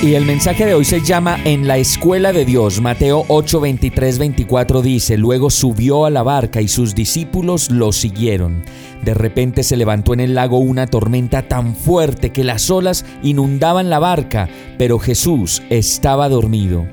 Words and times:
Y 0.00 0.14
el 0.14 0.24
mensaje 0.24 0.64
de 0.64 0.74
hoy 0.74 0.84
se 0.84 1.00
llama 1.00 1.40
En 1.44 1.66
la 1.66 1.76
escuela 1.76 2.32
de 2.32 2.44
Dios. 2.44 2.80
Mateo 2.80 3.24
8, 3.26 3.60
23, 3.60 4.18
24 4.18 4.80
dice, 4.80 5.16
Luego 5.16 5.50
subió 5.50 6.04
a 6.04 6.10
la 6.10 6.22
barca 6.22 6.60
y 6.60 6.68
sus 6.68 6.94
discípulos 6.94 7.68
lo 7.72 7.90
siguieron. 7.90 8.62
De 9.02 9.12
repente 9.12 9.64
se 9.64 9.76
levantó 9.76 10.14
en 10.14 10.20
el 10.20 10.36
lago 10.36 10.58
una 10.58 10.86
tormenta 10.86 11.48
tan 11.48 11.74
fuerte 11.74 12.30
que 12.30 12.44
las 12.44 12.70
olas 12.70 13.04
inundaban 13.24 13.90
la 13.90 13.98
barca, 13.98 14.48
pero 14.78 15.00
Jesús 15.00 15.62
estaba 15.68 16.28
dormido. 16.28 16.86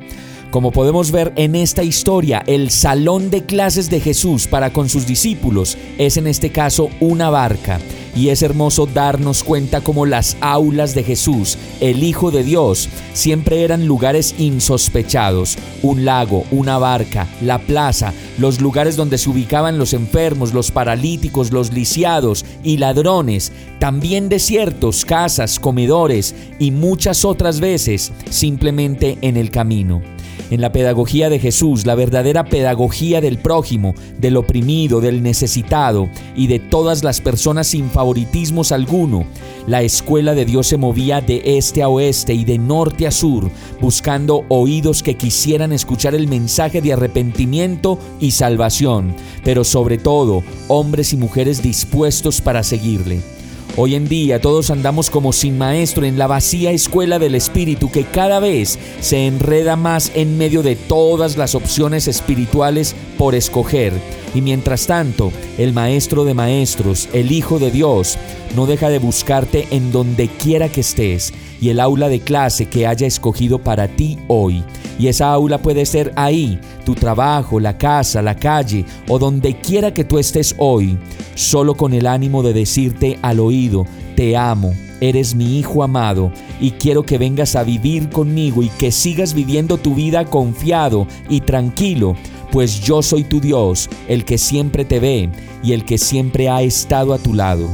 Como 0.50 0.72
podemos 0.72 1.12
ver 1.12 1.32
en 1.36 1.54
esta 1.54 1.84
historia, 1.84 2.42
el 2.48 2.72
salón 2.72 3.30
de 3.30 3.46
clases 3.46 3.92
de 3.92 4.00
Jesús 4.00 4.48
para 4.48 4.74
con 4.74 4.90
sus 4.90 5.06
discípulos 5.06 5.78
es 6.00 6.18
en 6.18 6.26
este 6.26 6.52
caso 6.52 6.90
una 7.00 7.30
barca. 7.30 7.80
Y 8.16 8.30
es 8.30 8.42
hermoso 8.42 8.88
darnos 8.88 9.44
cuenta 9.44 9.82
como 9.82 10.06
las 10.06 10.38
aulas 10.40 10.96
de 10.96 11.04
Jesús, 11.04 11.58
el 11.82 12.04
Hijo 12.04 12.32
de 12.32 12.44
Dios, 12.44 12.90
siempre 13.14 13.64
eran 13.64 13.88
lugares 13.88 14.36
insospechados. 14.38 15.58
Un 15.84 16.06
lago, 16.06 16.46
una 16.52 16.78
barca, 16.78 17.28
la 17.42 17.60
plaza, 17.60 18.14
los 18.38 18.62
lugares 18.62 18.96
donde 18.96 19.18
se 19.18 19.30
ubicaban 19.30 19.78
los 19.78 19.94
enfermos, 19.94 20.54
los 20.54 20.72
paralíticos, 20.72 21.52
los 21.52 21.74
lisiados 21.74 22.46
y 22.64 22.78
ladrones, 22.78 23.52
también 23.80 24.30
desiertos, 24.30 25.04
casas, 25.04 25.60
comedores 25.60 26.34
y 26.58 26.72
muchas 26.72 27.26
otras 27.26 27.60
veces 27.60 28.12
simplemente 28.30 29.18
en 29.22 29.38
el 29.38 29.52
camino 29.52 30.02
en 30.50 30.62
la 30.62 30.72
pedagogía 30.72 31.30
de 31.30 31.40
Jesús, 31.40 31.86
la 31.86 31.96
verdadera 31.96 32.46
pedagogía 32.46 33.22
del 33.22 33.38
prójimo, 33.38 33.96
del 34.20 34.38
oprimido, 34.38 35.02
del 35.02 35.24
necesitado 35.24 36.10
y 36.36 36.48
de 36.48 36.60
todas 36.60 37.04
las 37.04 37.22
personas 37.22 37.68
sin 37.68 37.90
favoritismos 37.90 38.72
alguno. 38.72 39.26
La 39.68 39.82
escuela 39.82 40.36
de 40.36 40.46
Dios 40.46 40.68
se 40.68 40.78
movía 40.78 41.22
de 41.22 41.42
este 41.58 41.82
a 41.82 41.90
oeste 41.90 42.34
y 42.34 42.46
de 42.46 42.58
norte 42.58 43.08
a 43.08 43.12
sur, 43.12 43.50
buscando 43.82 44.44
oídos 44.50 45.02
que 45.02 45.16
quisieran 45.16 45.74
escuchar 45.74 46.16
el 46.16 46.28
mensaje 46.28 46.82
de 46.82 46.94
arrepentimiento 46.94 47.98
y 48.20 48.32
salvación, 48.32 49.16
pero 49.44 49.64
sobre 49.64 49.98
todo 49.98 50.44
hombres 50.68 51.14
y 51.14 51.18
mujeres 51.18 51.62
dispuestos 51.62 52.42
para 52.42 52.64
seguirle. 52.64 53.35
Hoy 53.78 53.96
en 53.96 54.08
día 54.08 54.40
todos 54.40 54.72
andamos 54.72 55.10
como 55.10 55.34
sin 55.34 55.58
maestro 55.58 56.06
en 56.06 56.18
la 56.18 56.28
vacía 56.28 56.72
escuela 56.72 57.20
del 57.20 57.36
espíritu 57.36 57.92
que 57.92 58.06
cada 58.06 58.40
vez 58.40 58.80
se 59.02 59.28
enreda 59.28 59.76
más 59.76 60.14
en 60.16 60.38
medio 60.38 60.64
de 60.64 60.78
todas 60.78 61.36
las 61.36 61.56
opciones 61.56 62.08
espirituales 62.08 62.96
por 63.18 63.36
escoger. 63.36 63.92
Y 64.34 64.42
mientras 64.42 64.88
tanto, 64.88 65.34
el 65.58 65.74
maestro 65.74 66.24
de 66.24 66.34
maestros, 66.34 67.10
el 67.12 67.34
Hijo 67.34 67.60
de 67.60 67.70
Dios, 67.70 68.18
no 68.56 68.66
deja 68.66 68.88
de 68.88 69.00
buscarte 69.00 69.68
en 69.72 69.92
donde 69.92 70.30
quiera 70.30 70.70
que 70.70 70.80
estés 70.80 71.34
y 71.60 71.68
el 71.68 71.82
aula 71.82 72.08
de 72.08 72.22
clase 72.22 72.68
que 72.68 72.88
haya 72.88 73.06
escogido 73.06 73.60
para 73.60 73.90
ti 73.90 74.18
hoy. 74.30 74.64
Y 74.98 75.08
esa 75.08 75.32
aula 75.32 75.62
puede 75.62 75.86
ser 75.86 76.14
ahí, 76.16 76.60
tu 76.86 76.96
trabajo, 76.96 77.60
la 77.60 77.78
casa, 77.78 78.22
la 78.22 78.36
calle 78.36 78.86
o 79.08 79.20
donde 79.20 79.56
quiera 79.56 79.94
que 79.94 80.06
tú 80.06 80.20
estés 80.20 80.56
hoy, 80.58 80.98
solo 81.36 81.76
con 81.76 81.94
el 81.94 82.08
ánimo 82.08 82.44
de 82.44 82.54
decirte 82.54 83.20
al 83.22 83.40
oído, 83.40 83.86
te 84.16 84.38
amo, 84.38 84.74
eres 85.02 85.36
mi 85.36 85.60
hijo 85.60 85.84
amado 85.84 86.32
y 86.62 86.72
quiero 86.72 87.04
que 87.04 87.18
vengas 87.18 87.56
a 87.56 87.64
vivir 87.64 88.10
conmigo 88.10 88.64
y 88.64 88.70
que 88.70 88.92
sigas 88.92 89.34
viviendo 89.34 89.78
tu 89.78 89.96
vida 89.96 90.26
confiado 90.26 91.08
y 91.30 91.42
tranquilo, 91.42 92.16
pues 92.52 92.80
yo 92.80 93.02
soy 93.02 93.26
tu 93.26 93.42
Dios, 93.42 93.90
el 94.08 94.24
que 94.24 94.38
siempre 94.38 94.86
te 94.86 95.02
ve 95.02 95.30
y 95.62 95.74
el 95.74 95.84
que 95.84 95.98
siempre 95.98 96.48
ha 96.48 96.62
estado 96.62 97.14
a 97.14 97.18
tu 97.18 97.34
lado. 97.34 97.68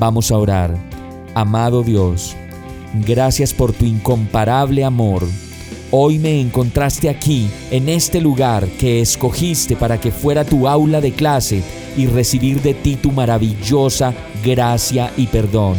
Vamos 0.00 0.32
a 0.32 0.38
orar. 0.38 0.76
Amado 1.34 1.82
Dios, 1.82 2.34
gracias 3.06 3.52
por 3.52 3.72
tu 3.72 3.84
incomparable 3.84 4.84
amor 4.84 5.22
Hoy 5.92 6.18
me 6.18 6.40
encontraste 6.40 7.08
aquí, 7.08 7.48
en 7.70 7.88
este 7.88 8.20
lugar 8.20 8.66
que 8.66 9.00
escogiste 9.00 9.76
para 9.76 10.00
que 10.00 10.10
fuera 10.10 10.44
tu 10.44 10.66
aula 10.66 11.00
de 11.00 11.12
clase 11.12 11.62
y 11.96 12.06
recibir 12.06 12.60
de 12.60 12.74
ti 12.74 12.96
tu 12.96 13.12
maravillosa 13.12 14.12
gracia 14.44 15.12
y 15.16 15.28
perdón. 15.28 15.76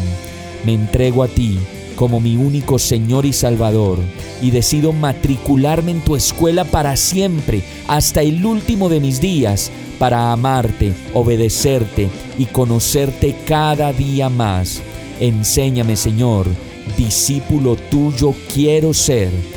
Me 0.65 0.73
entrego 0.73 1.23
a 1.23 1.27
ti 1.27 1.59
como 1.97 2.21
mi 2.21 2.37
único 2.37 2.79
Señor 2.79 3.25
y 3.25 3.33
Salvador 3.33 3.99
y 4.41 4.51
decido 4.51 4.93
matricularme 4.93 5.91
en 5.91 5.99
tu 5.99 6.15
escuela 6.15 6.63
para 6.63 6.95
siempre, 6.95 7.61
hasta 7.89 8.21
el 8.21 8.45
último 8.45 8.87
de 8.87 9.01
mis 9.01 9.19
días, 9.19 9.71
para 9.99 10.31
amarte, 10.31 10.93
obedecerte 11.13 12.07
y 12.37 12.45
conocerte 12.45 13.35
cada 13.45 13.91
día 13.91 14.29
más. 14.29 14.81
Enséñame, 15.19 15.97
Señor, 15.97 16.47
discípulo 16.97 17.75
tuyo 17.75 18.33
quiero 18.53 18.93
ser 18.93 19.56